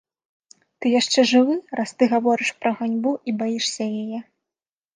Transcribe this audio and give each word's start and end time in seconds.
Ты 0.79 0.85
яшчэ 0.99 1.25
жывы, 1.31 1.57
раз 1.81 1.89
ты 2.01 2.09
гаворыш 2.15 2.49
пра 2.63 2.71
ганьбу 2.81 3.11
і 3.29 3.37
баішся 3.43 3.85
яе. 4.03 4.19